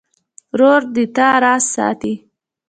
[0.53, 2.13] ورور د تا راز ساتي.